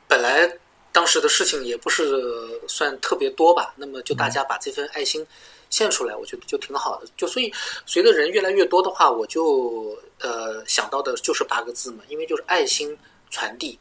[0.10, 0.52] 本来
[0.92, 2.22] 当时的事情也不是
[2.68, 5.26] 算特别多吧，那么就大家把这份爱心
[5.70, 7.08] 献出来，我觉得就挺好的。
[7.16, 7.50] 就所以
[7.86, 12.98] 随着人越来越多的话，我就呃想到的就是八个字嘛，因为就是爱心
[13.30, 13.78] 传递、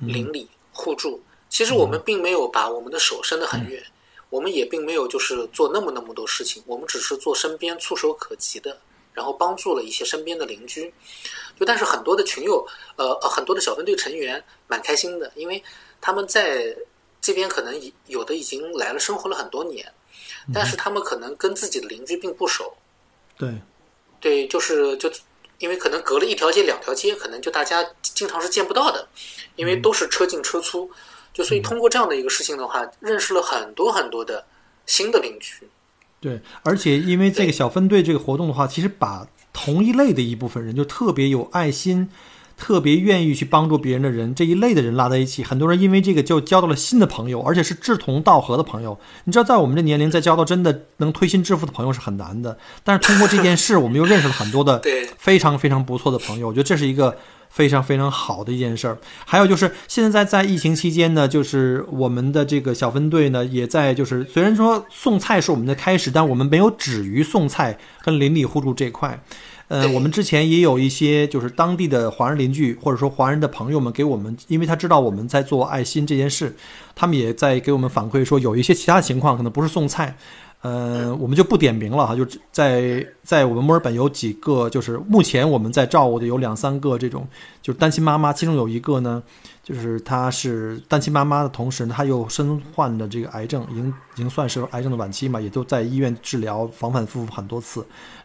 [0.00, 1.22] 邻里互助。
[1.48, 3.82] 其实我们并没有把我们的手伸得很远。
[4.30, 8.80] 我们也并没有就是做那么那么多事情，我们只是做身边触手可及的，
[9.12, 10.90] 然后帮助了一些身边的邻居。
[11.60, 15.62] 就但是很多的群友，呃呃，很多的小分队成员蛮开心的，因为
[16.00, 16.74] 他们在
[17.20, 19.86] 这边可能已有的已经来了生活了很多年，
[20.54, 22.72] 但是他们可能跟自己的邻居并不熟。
[23.36, 23.52] 对，
[24.18, 25.10] 对，就是就
[25.62, 29.06] 因为可能隔了一条街两条街，可能就大家经常是见不到的，
[29.54, 30.90] 因为都是车进车出。
[31.32, 34.44] 就所以通过这样的一个事情的话，认识了很多很多的
[34.86, 35.68] 新的邻居。
[36.20, 42.10] 对，而且因为这个小分队这个活动的话，其实把同一类的一部分人，就特别有爱心、
[42.62, 48.96] 特别愿意去帮助别人的人这一类的人拉在一起，很多人因为这个就交到了新的朋友，而且是志同道合的朋友。
[49.24, 52.56] 你知道，在我们这年龄，再交到真的能推心置腹的朋友是很难的。
[52.84, 54.80] 但是通过这件事，我们又认识了很多的
[55.18, 56.46] 非常非常不错的朋友。
[56.46, 57.16] 我觉得这是一个。
[57.52, 58.96] 非常非常好的一件事儿，
[59.26, 69.22] 还有就是现在在疫情期间呢，就是我们的这个小分队呢，也在就是虽然说送菜是我们的开始，但我们没有止于送菜跟邻里互助这块。
[69.72, 76.54] 呃，我们之前也有一些就是当地的华人邻居或者说华人的朋友们给我们，因为他知道我们在做爱心这件事，
[76.94, 80.14] 他们也在给我们反馈说有一些其他情况可能不是送菜。
[80.62, 87.26] 呃，我们就不点名了哈，就在在我们墨尔本有几个，就是目前我们在照顾的有两三个这种，
[87.60, 89.20] 就是单亲妈妈，其中有一个呢，
[89.64, 97.80] 就是她是单亲妈妈的同时呢，她又身患的这个癌症，已经已经算是癌症的晚期嘛，也都在医院治疗，反反复复很多次，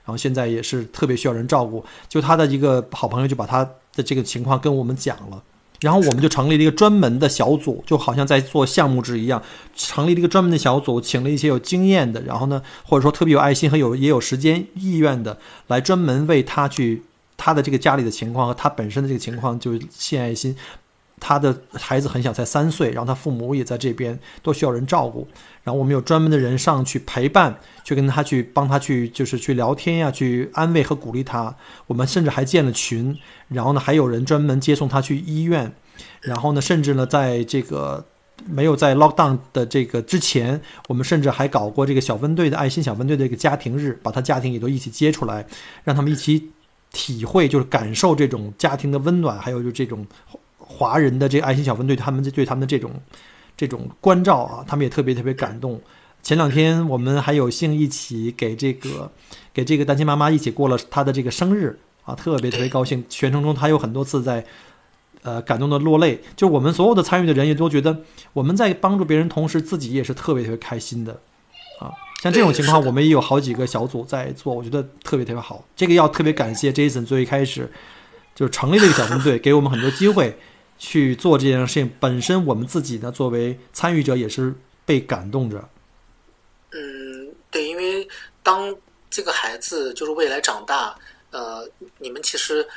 [0.06, 5.42] 然后现在也是特别需要人照顾，就她的一个好朋友就把她的这个情况跟我们讲了。
[5.82, 9.42] 然后我们就成立了一个专门的小组，就好像在做项目制一样，
[9.76, 15.38] 成立了一个专门的小组，请了一些有经验的，然后呢，或者说特别有爱心和有也有时间意愿的，
[15.68, 17.04] 来专门为他去
[17.38, 20.56] 他的这个家里的情况和他本身的这个情况就献爱心。
[21.20, 25.28] 他的孩子很小，才三岁，然后他父母也在这边，都需要人照顾。
[25.64, 31.54] 然后我们有专门的人上去陪伴，去跟他去帮他去，就是去聊天呀，去安慰和鼓励他。
[31.88, 35.74] 我们甚至还建了群，然后呢，还有人专门接送他去医院。
[36.22, 38.06] 然后呢，甚至呢，在这个
[38.46, 45.46] 没有在 lockdown 的这个之前，我们甚至还搞过这个小分队的爱心小分队的一个家庭日，把他家庭也都一起接出来，
[45.84, 46.52] 让他们一起
[46.92, 50.06] 体会，就是感受这种家庭的温暖，还有就这种。
[50.68, 52.92] 华人的这爱心小分队，他们对他们的这种
[53.56, 55.82] 这种关照啊，他们也特别特别感动。
[56.22, 59.10] 前两天我们还有幸一起给这个
[59.54, 63.02] 给这个单亲妈妈一起过了她的这个生日啊，特别特别高兴。
[63.08, 64.44] 全程中她有很多次在
[65.22, 66.22] 呃感动的落泪。
[66.36, 68.02] 就我们所有的参与的人也都觉得
[68.34, 71.14] 我们在帮助别人，同时自己也是特别特别开心的
[71.80, 71.90] 啊。
[72.22, 75.64] 像这种情况，我们也有好几个小组在做，我觉得特别特别好。
[75.78, 77.72] 这个要特别感谢 Jason 最一开始
[78.36, 80.38] 就是成立这个小分队，给我们很多机会。
[80.78, 84.54] 去做这件事情本身，我们自己呢，作为参与者也是
[84.86, 85.68] 被感动着。
[86.72, 88.08] 嗯，对，因为
[88.44, 88.76] 当
[89.10, 90.98] 这个孩子就是未来长大，
[91.32, 92.68] 呃，你们其实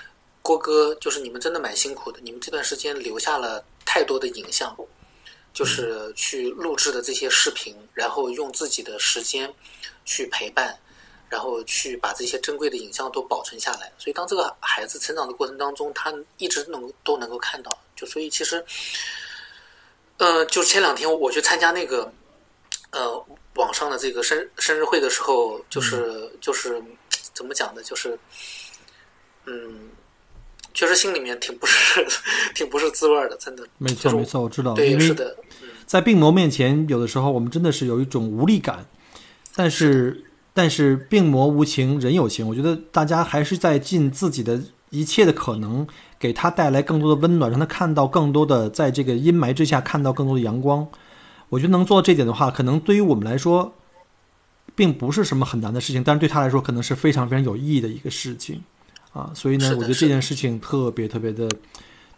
[0.42, 4.74] 郭哥就是你们真的蛮辛苦的，你们这段时间留下了太多的影像，
[5.52, 9.52] 就是去录制的这些视频，然后用自己的时间
[10.04, 10.76] 去陪伴。
[11.30, 17.70] 然后去把这些珍贵的影像都保存下来，所以当这个孩子成长的过程当中，他一直能都能够看到。
[18.00, 18.64] 就所以其实，
[20.16, 22.10] 呃，就前两天我去参加那个
[22.92, 23.22] 呃
[23.56, 26.82] 网上的这个生生日会的时候，就是就是
[27.34, 27.82] 怎么讲呢？
[27.82, 28.18] 就是
[29.44, 29.90] 嗯，
[30.72, 32.06] 确实心里面挺不是
[32.54, 33.66] 挺不是滋味的，真的。
[33.76, 35.36] 没错没错，我知道，对，是的。
[35.84, 38.86] 在病魔面前，有的时候我们真的是有一种无力感，
[39.56, 42.46] 但是但是病魔无情，人有情。
[42.48, 44.60] 我觉得大家还是在尽自己的
[44.90, 45.86] 一切的可能，
[46.20, 50.86] 给他带来更多的温暖，让他看到更多的在这个阴霾之下看到更多的阳光。
[51.48, 53.74] 我觉得能做到这点的话，可能对于我们来说，
[54.76, 58.62] 并不是什么很难的事情，但是对他来说，可能是非常非常有意义的一个事情
[59.12, 59.32] 啊。
[59.34, 61.48] 所以呢，我觉得这件事情特别特别的，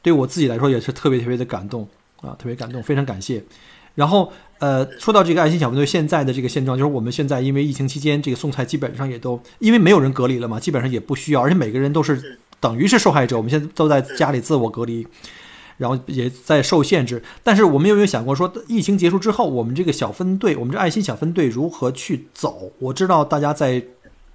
[0.03, 1.88] 对我自己来说也是特别特别的感动
[2.21, 3.43] 啊，特别感动，非常感谢。
[3.95, 15.07] 然后呃，说到这个爱心小分队现在的这个现状，就是我们现在因为疫情期间，这个送菜基本上也都因为没有人隔离了嘛，基本上也不需要，而且每个人都是等于是受害者，我们现在都在家里自我隔离。
[15.79, 22.70] 然后也在受限制，但是我们有没有想过说，疫情结束之后，我们这个小分队，我们这爱心小分队如何去走？
[22.79, 23.83] 我知道大家在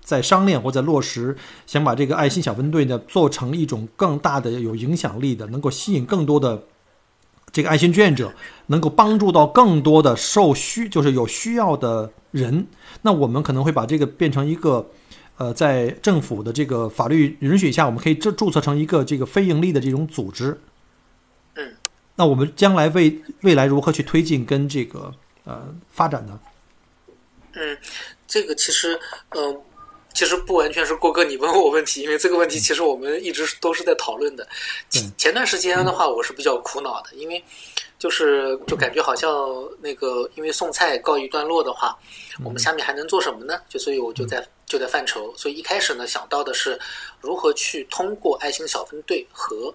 [0.03, 6.61] 在商量或在落实，想把这个爱心小分队呢做成一种更大的、有影响力的，能够吸引更多的
[7.53, 8.33] 这个爱心志愿者，
[8.65, 12.67] 能够帮助到更多的受需就是有需要的人。
[13.03, 14.85] 那我们可能会把这个变成一个，
[15.37, 20.59] 呃，在政府的这个法律允许下，我们可以注注册成一个这个非盈利的这种组织。
[21.55, 21.75] 嗯
[22.15, 26.39] 那我们将来未未来如何去推进跟这个呃发展呢？
[27.53, 27.77] 嗯，
[28.27, 28.99] 这个其实
[29.35, 29.61] 嗯，
[30.13, 34.47] 其实不完全是郭哥你问我问题，因为这个问题其实我们一直都是在讨论的。
[34.89, 37.43] 前前段时间的话，我是比较苦恼的，因为
[37.99, 39.29] 就是就感觉好像
[39.79, 41.95] 那个因为送菜告一段落的话，
[42.43, 43.59] 我们下面还能做什么呢？
[43.69, 45.35] 就所以我就在就在犯愁。
[45.35, 46.79] 所以一开始呢，想到的是
[47.19, 49.73] 如何去通过爱心小分队和。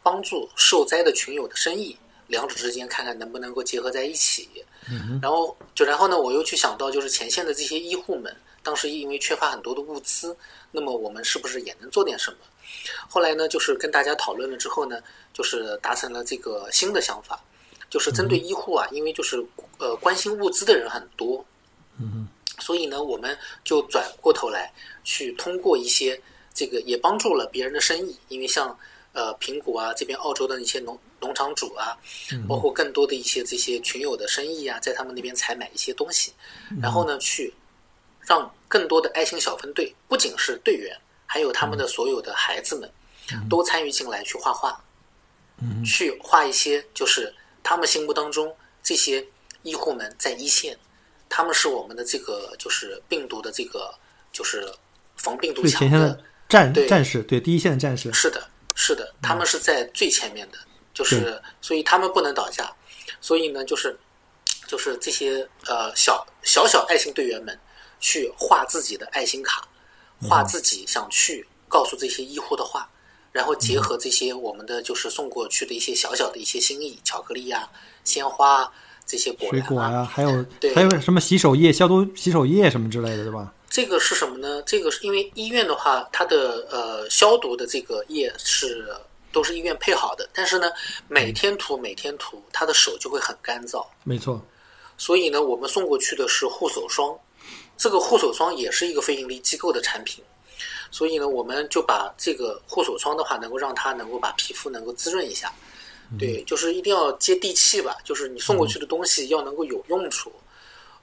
[0.00, 1.94] 帮助受灾的群友的生意，
[2.28, 4.48] 两者之间看看能不能够结合在一起。
[4.88, 10.34] 嗯然后就然后呢，我又去想到，就是前线的这些医护们，当时因为缺乏很多的物资，
[10.70, 12.36] 那么我们是不是也能做点什么？
[13.08, 15.02] 后来呢，就是跟大家讨论了之后呢，
[15.34, 17.38] 就是达成了这个新的想法，
[17.90, 19.44] 就是针对医护啊，因为就是
[19.78, 21.44] 呃关心物资的人很多，
[22.00, 22.26] 嗯，
[22.58, 24.72] 所以呢，我们就转过头来
[25.04, 26.20] 去通过一些
[26.52, 28.78] 这个也帮助了别人的生意，因为像。
[29.14, 31.96] 呃，苹果啊，这边澳洲的一些农农场主啊，
[32.46, 36.32] 包括更多的一些这些群友的生意啊，在他们那边采买一些东西，
[36.80, 37.52] 然后呢，去
[38.20, 42.88] 让更多的爱心小分队，不仅是队员，还有他们的所有的孩子们，
[43.48, 44.78] 都参与进来去画画，
[45.84, 49.26] 去画一些就是他们心目当中这些
[49.62, 50.78] 医护们在一线，
[51.28, 53.94] 他们是我们的这个就是病毒的这个
[54.32, 54.72] 就是
[55.16, 58.48] 防病毒强的战战士，对第一线的战士，是的。
[58.80, 60.58] 是的，他们是在最前面的，
[60.94, 62.72] 就是所以他们不能倒下，
[63.20, 63.98] 所以呢，就是
[64.68, 67.58] 就是这些呃小小小爱心队员们
[67.98, 69.66] 去画自己的爱心卡，
[70.22, 72.88] 画自己想去告诉这些医护的话，
[73.32, 77.68] 然后结合这些我们的就是送过去的一些小小的一些心意，巧克力呀、
[78.04, 78.72] 鲜花
[79.08, 80.44] 这些果水果啊，还有
[80.74, 83.52] 还有什么洗手液、消毒洗手液什么之类的，对吧？
[83.70, 84.62] 这个是什么呢？
[84.66, 88.94] 这个是因为医院的话，它的呃消毒的这个液是
[89.32, 90.70] 都是医院配好的，但是呢，
[91.08, 93.86] 每天涂每天涂，他的手就会很干燥。
[94.04, 94.44] 没错。
[94.98, 97.16] 所以呢，我们送过去的是护手霜，
[97.76, 100.22] 这个护手霜也是一个非盈利机构的产品，
[100.90, 105.52] 所以呢，我们就把这个护手霜的话，能够让它能够把皮肤能够滋润一下。
[106.16, 110.30] 对，就是一定要接地气吧，就是你送过去的东西要能够有用处。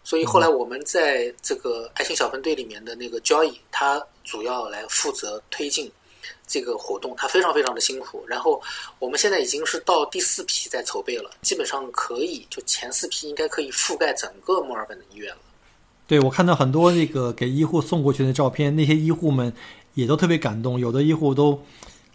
[0.04, 5.92] 所以后来我们在这个爱心小分队里面的那个交易，他主要来负责推进
[6.48, 8.24] 这个活动，他非常非常的辛苦。
[8.28, 8.62] 然后
[9.00, 15.42] 我们现在已经是到第四批在筹备了，基本上可以就前四批应该可以覆盖整个墨尔本的医院了。
[16.08, 19.52] 对，我看到很多那个给医护送过去的照片，那些医护们
[19.96, 21.60] 也都特别感动，有的医护都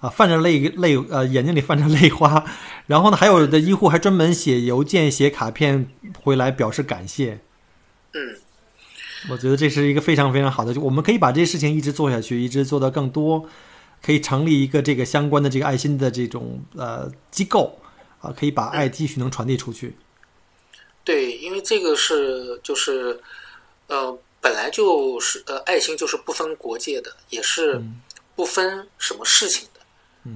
[0.01, 2.45] 啊泛着泪泪呃眼睛里泛着泪花，
[2.87, 5.89] 然后呢，还有的医护还专门写邮件写卡片
[6.21, 7.41] 回来表示感谢。
[8.13, 8.37] 嗯，
[9.29, 13.47] 我觉得这是一个非常非常好的，就我们可以把这些事情一直做下去，一直做到更多，
[14.03, 17.79] 可以成立一个这个相关的这个爱心的这种呃机构
[18.21, 19.95] 啊，可以把爱继续能传递出去。
[21.05, 23.21] 对，因为这个是就是
[23.87, 27.81] 呃本来就是呃爱心就是不分国界的，也是
[28.35, 29.70] 不分什么事情的，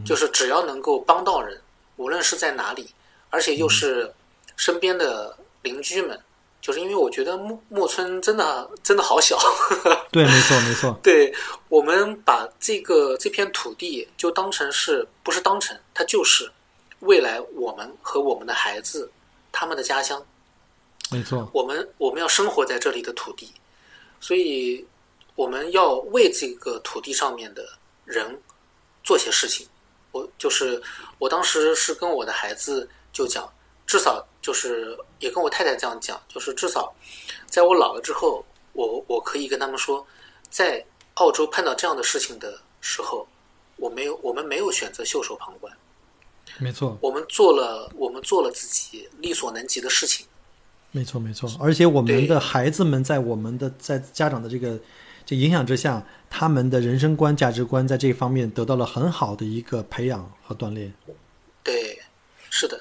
[0.05, 1.61] 就是只要能够帮到人，
[1.97, 2.89] 无论是在哪里，
[3.31, 4.13] 而且又是
[4.57, 6.21] 身边的邻居们。
[6.61, 9.39] 就是因为我觉得木木村真的真的好小，
[10.11, 10.99] 对，没错，没错。
[11.03, 11.31] 对
[11.69, 16.51] 我们把这个这片土地就当成是不是当成它就是
[17.01, 19.13] 未来我们和我们的孩子
[19.53, 20.25] 他们的家乡，
[21.11, 21.47] 没错。
[21.53, 23.53] 我们我们要生活在这里的土地，
[24.19, 24.83] 所以
[25.35, 27.63] 我们要为这个土地上面的
[28.07, 28.41] 人
[29.03, 29.67] 做些事情。
[30.15, 30.81] 我就是
[31.19, 33.53] 我当时是跟我的孩子就讲，
[33.85, 36.95] 至少就是也跟我太太这样讲，就是至少
[37.47, 38.45] 在我老了之后，
[38.75, 40.07] 我我可以跟他们说，
[40.49, 40.85] 在
[41.15, 43.27] 澳洲碰到这样的事情的时候，
[43.77, 45.73] 我没有我们没有选择袖手旁观，
[46.59, 50.25] 没错，我们做了我们做了自己力所能及的事情。
[50.93, 54.79] 没错，没错，而且我们的孩子们在我们的在家长的这个
[55.27, 60.93] 这影响之下，他们的人生观、价值观在这方面得到了很好的一个培养和锻炼，
[61.63, 61.99] 对，
[62.51, 62.81] 是的，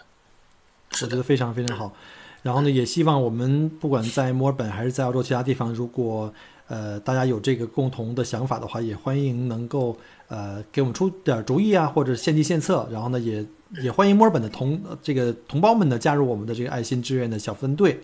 [0.92, 1.94] 是的，我觉得非常非常好。
[2.42, 6.34] 然后呢，也希望我们不管在墨尔本还是在澳洲其他地方，如果
[6.68, 12.86] 呃大家有这个共同的想法的话，也欢迎能够呃给我们出点儿主意啊，或者献计献策。
[12.92, 13.46] 然后呢，也
[13.82, 18.02] 也欢迎墨尔本的同呃这个同胞们呢加入我们的这个爱心志愿的小分队。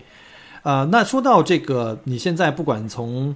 [0.62, 3.34] 呃，那说到这个，你现在不管从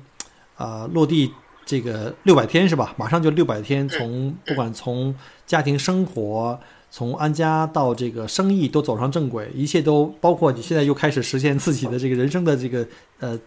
[0.56, 1.32] 呃落地
[1.64, 2.94] 这个六百天是吧？
[2.96, 5.14] 马上就六百天，从不管从
[5.46, 12.86] 家庭生活，从安家到这个生意都走上正轨，一切都包括你现在又开始实现自己的这个人生的这个
[13.18, 13.40] 呃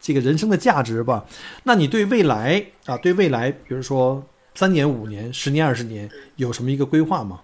[0.00, 1.26] 这个人生的价值吧。
[1.64, 7.42] 那你对未来啊，对未来，比如说三年、五年、十年、二十年，有什么一个规划吗？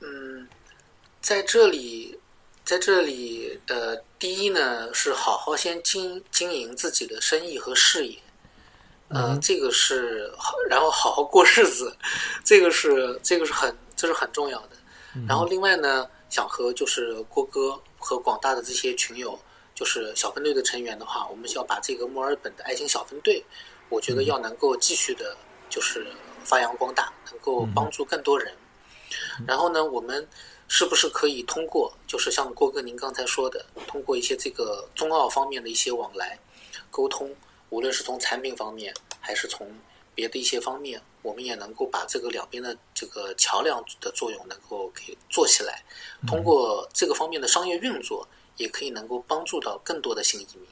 [0.00, 0.46] 嗯，
[1.22, 2.18] 在这里，
[2.62, 8.18] 在这里，呃，第一呢是好好先经经营自己的生意和事业，
[9.08, 9.40] 呃，嗯。
[9.40, 11.94] 这个是好，然后好好过日子，
[12.42, 14.70] 这个是这个是很这是很重要的。
[15.26, 19.38] 然后另外呢，想和就是郭哥和广大的这些群友，
[19.74, 23.44] 就是小分队的成员的话，我们需要把这个墨尔本的爱心小分队，
[23.88, 25.36] 我觉得要能够继续的，
[25.68, 26.06] 就是
[26.44, 28.54] 发扬光大，能够帮助更多人。
[29.46, 30.26] 然后呢，我们
[30.68, 36.38] 是不是可以通过，就是像郭哥您刚才说的，通过一些这个中澳方面的一些往来
[36.90, 37.34] 沟通，
[37.70, 39.66] 无论是从产品方面，还是从
[40.14, 45.82] 别的一些方面，我们也能够把这个两边的这个桥梁的作用能够给做起来。
[46.26, 50.66] 通过这个方面的商业运作，也可以能够帮助到更多的新移民。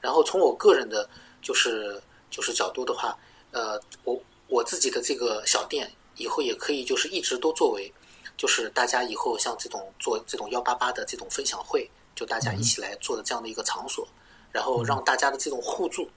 [0.00, 1.08] 然后从我个人的，
[1.40, 3.16] 就是就是角度的话，
[3.52, 7.92] 呃，我我自己的这个小店以后也可以就是一直都作为，
[8.36, 14.06] 就是大家以后像这种做这种幺八八的这种分享会，就大家一起来做的这样的一个场所，
[14.50, 16.08] 然后让大家的这种互助，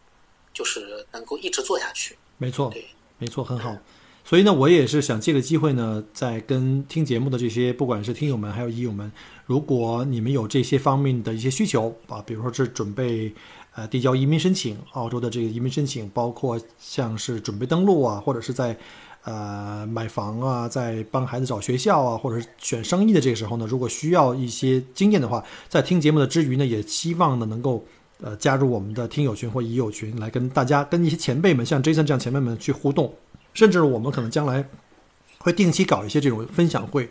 [0.53, 2.17] 就是能够一直做下去。
[2.37, 2.85] 没错对，
[3.17, 3.75] 没错，很好。
[4.23, 9.11] 所以呢，我也是想借个机会呢，在跟听节目的这些，不管是听友们还有益友们，
[9.45, 13.31] 如果你们有这些方面的一些需求啊，比如说是准备
[13.75, 18.75] 呃递交移民申请，澳洲的这个移民申请，包括像是准备登陆啊，或者是在
[19.23, 27.85] 呃买房啊，在帮孩子找学校啊，或者是选生意的这个时候呢，如果需要一些经验的话，在听节目的之余呢，也希望呢能够。
[28.21, 33.13] 呃，加入我们的听友群或已友群，来跟大家、跟一些前辈们，像 Jason 这样前辈们去互动，
[33.53, 34.63] 甚至我们可能将来
[35.39, 37.09] 会定期搞一些这种分享会，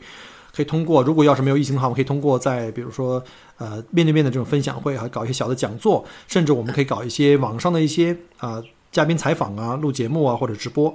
[0.55, 3.23] 可以通过，如果要是没有疫情的话，我们可以通过在比如说
[3.59, 10.95] 呃面对面的这种分享会，还搞一些小的讲座，甚至我们可以搞一些网上的一些啊、呃嘉宾采访啊、录节目啊或者直播。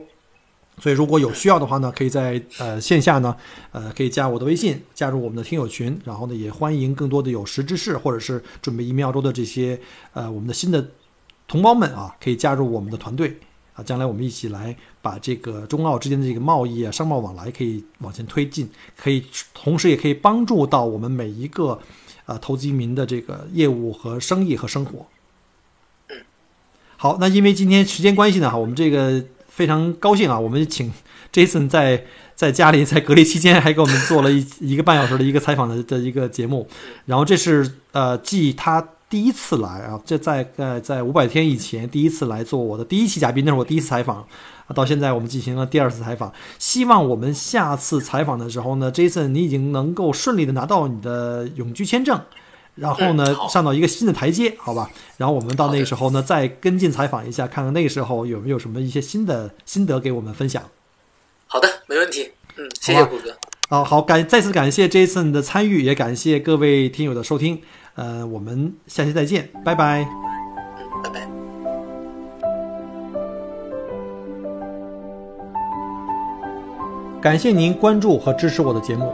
[0.78, 3.36] 所以如果有需要的话呢，可以在呃线下呢，
[3.74, 9.78] 呃可以加我的微信，加入我们的听友群，然后呢也欢迎更多的有识之士或者是准备移民澳洲的这些
[10.14, 10.88] 呃我们的新的
[11.50, 13.38] 同胞们啊，可以加入我们的团队
[13.84, 19.24] 将来我们一起来把这个中澳之间的这个贸易啊、商贸往来可以往前推进，可以
[19.54, 21.80] 同时也可以帮助到我们每一个
[22.26, 25.06] 呃投资移民的这个业务和生意和生活。
[26.98, 30.92] 好，那因为今天时间关系呢，我们这个非常高兴啊，我们请
[31.32, 32.06] Jason 在
[32.36, 36.68] 在家里在隔离期间还给我们做了一一个半小时的一个采访的的一个节目，
[37.06, 44.18] 然后这是呃继他第一次来啊，这在呃在五百天以前第一次来做我的第一期嘉宾，那是我第一次采访，
[44.68, 52.22] 啊到现在我们进行了第二次采访，希望我们下次采访的时候呢，Jason 你已经能够顺利的拿到你的永居签证。
[52.76, 54.90] 然后呢嗯，上到一个新的台阶，好吧？
[55.18, 60.64] 然后我们到那个时候呢，再跟进采访一下，看看那个时候有没有什么一些新的心得给我们分享。
[61.48, 62.30] 好的，没问题。
[62.56, 63.36] 嗯，谢谢谷歌。
[63.68, 67.62] 好好感再次感谢 Jason 的参与，也感谢各位听友的收听。
[68.00, 70.08] 呃，我们下期再见，拜拜。
[70.78, 71.28] 嗯，拜拜。
[77.20, 79.14] 感谢您关注和支持我的节目。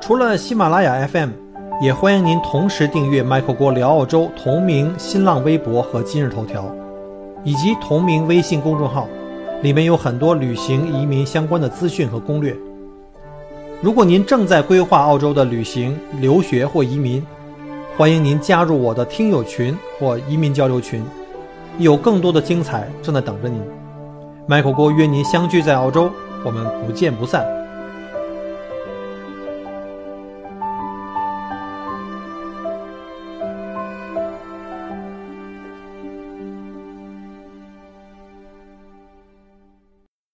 [0.00, 1.30] 除了喜马拉雅 FM，
[1.82, 6.72] 也欢迎您同时订阅 Michael 郭聊澳洲同名新浪微博和今日头条，
[7.42, 9.08] 以及同名微信公众号，
[9.60, 12.56] 里面有很多旅行、移民相关的资讯和攻略。
[13.82, 17.26] 如果您正在规划澳洲的旅行、留学或移民，
[17.96, 21.04] 欢迎您加入我的听友群或移民交流群，
[21.78, 23.60] 有更多的精彩正在等着您。
[24.46, 26.10] 麦克郭约您相聚在澳洲，
[26.44, 27.59] 我们不见不散。